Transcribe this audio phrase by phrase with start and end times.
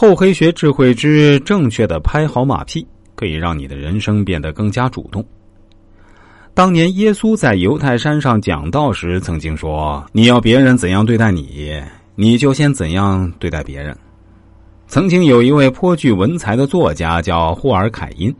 [0.00, 5.22] 厚黑学智慧之正确的拍好马屁，可以让你的人生变得更加主动。
[6.54, 11.78] 当年耶稣在犹太山上讲道时，曾经说：“你要别人怎样对待你，
[12.14, 13.94] 你就先怎样对待别人。”
[14.88, 18.34] 曾经有一位颇具文才的作家叫霍尔凯因，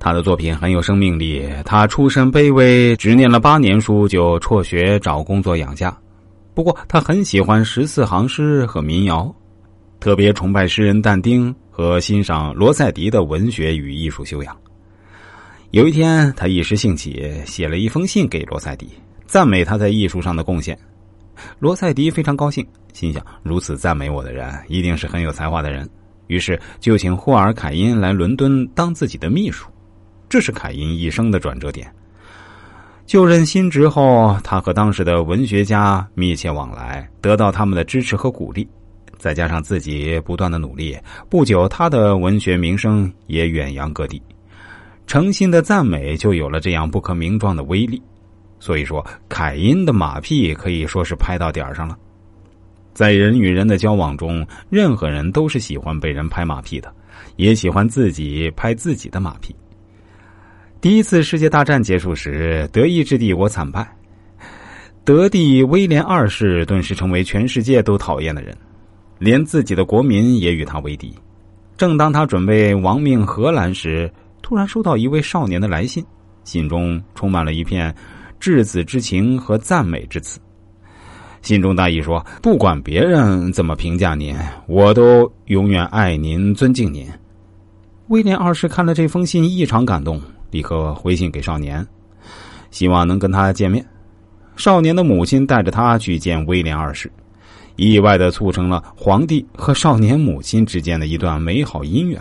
[0.00, 1.48] 他的作品很有生命力。
[1.64, 5.96] 他出身卑微，只念了八年书就辍学找工作养家。
[6.52, 9.32] 不过他很喜欢十四行诗和民谣。
[10.04, 14.54] 特别崇拜诗人但丁和欣赏罗塞迪的文学与艺术修养。
[15.70, 18.86] 有一天，他一时兴起，写了一封信给罗塞迪，
[19.24, 20.78] 赞美他在艺术上的贡献。
[21.58, 25.88] 罗塞迪非常高兴，心想：如此赞美我的人，一定是很有才华的人。
[26.26, 29.66] 于是就请霍尔凯因来伦敦当自己的秘书。
[30.28, 31.90] 这是凯因一生的转折点。
[33.06, 38.68] 就任新职后，他和当时的文学家密切往来，得到他们的支持和鼓励。
[39.24, 40.94] 再加上自己不断的努力，
[41.30, 44.20] 不久他的文学名声也远扬各地。
[45.06, 48.02] 诚心的赞美就有了这样不可名状的威力。
[48.60, 51.96] 所以说，凯因的马屁可以说是拍到点上了。
[52.92, 56.92] 在人与人的交往中，任何人都是喜欢被人拍马屁的，
[57.36, 59.56] 也喜欢自己拍自己的马屁。
[60.82, 63.90] 第一次世界大战结束时，德意志帝国惨败，
[65.02, 68.54] 德帝威廉二世顿时成为全世界都讨厌的人。
[69.18, 71.14] 连自己的国民也与他为敌。
[71.76, 74.10] 正当他准备亡命荷兰时，
[74.42, 76.04] 突然收到一位少年的来信，
[76.44, 77.94] 信中充满了一片
[78.40, 80.38] 稚子之情和赞美之词。
[81.42, 84.34] 信中大意说：“不管别人怎么评价您，
[84.66, 87.06] 我都永远爱您、尊敬您。”
[88.08, 90.20] 威廉二世看了这封信，异常感动，
[90.50, 91.86] 立刻回信给少年，
[92.70, 93.84] 希望能跟他见面。
[94.56, 97.10] 少年的母亲带着他去见威廉二世。
[97.76, 102.20] 意外的促成了皇帝和少年母亲之间的一段美好姻缘，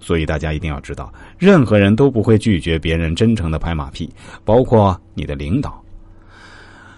[0.00, 4.08] 所以大家一定要知道，任何人都不会拒绝别人真诚的拍马屁，
[4.44, 5.82] 包括你的领导。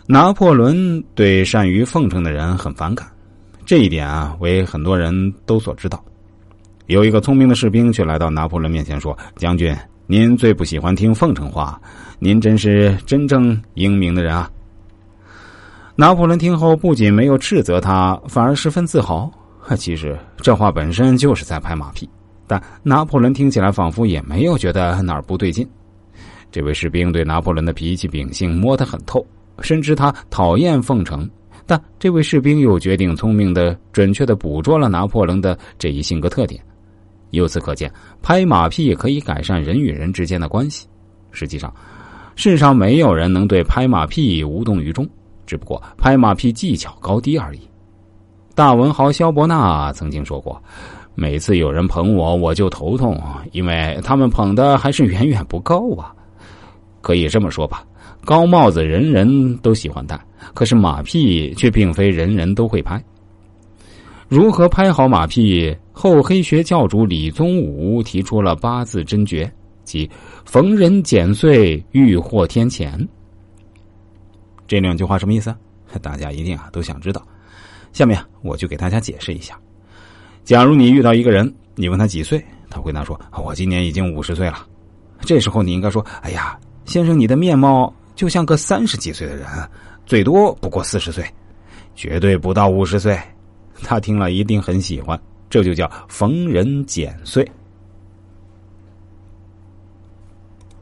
[0.06, 3.06] 拿破仑对善于奉承的人很反感，
[3.64, 6.02] 这一点啊，为很多人都所知道。
[6.86, 9.74] 有一个聪明的士兵却来到拿破仑面前说：“将军，
[10.08, 11.80] 您最不喜欢听奉承话，
[12.18, 14.50] 您真是真正英明的人啊。”
[15.94, 19.30] 拿破仑听后不仅没有斥责他，反而十分自豪。
[19.76, 22.08] 其实这话本身就是在拍马屁，
[22.46, 25.68] 但拿破仑听起来仿佛也没有觉得哪儿不对劲。
[26.50, 29.24] 这位士兵对拿破仑的脾气秉性摸得很透，
[29.60, 31.28] 深知他讨厌奉承，
[31.66, 36.60] 但这位士兵又决定聪明的、准确的捕捉了拿破仑的这一性格特点。
[37.30, 37.92] 由此可见，
[38.22, 40.86] 拍马屁可以改善人与人之间的关系。
[41.30, 41.72] 实际上，
[42.34, 45.08] 世上没有人能对拍马屁无动于衷。
[45.46, 47.60] 只不过拍马屁技巧高低而已。
[48.54, 50.62] 大文豪萧伯纳曾经说过
[51.14, 53.18] ：“每次有人捧我，我就头痛，
[53.52, 56.14] 因为他们捧的还是远远不够啊。”
[57.00, 57.84] 可以这么说吧，
[58.24, 60.20] 高帽子人人都喜欢戴，
[60.54, 63.02] 可是马屁却并非人人都会拍。
[64.28, 65.76] 如何拍好马屁？
[65.92, 69.52] 厚黑学教主李宗武提出了八字真诀，
[69.84, 70.08] 即
[70.46, 73.06] “逢人剪碎，欲获天钱”。
[74.72, 75.54] 这两句话什么意思？
[76.00, 77.22] 大家一定啊都想知道。
[77.92, 79.54] 下面我就给大家解释一下。
[80.44, 84.66] 假如你遇到一个人，你问他几岁，他回答说：“我今年已经五十岁了。”
[85.20, 89.46] 这时候你应该说：“哎呀，先生，你的面貌就像个三十几岁的人，
[90.06, 91.22] 最多不过四十岁，
[91.94, 93.20] 绝对不到五十岁。”
[93.84, 97.46] 他听了一定很喜欢，这就叫逢人减岁。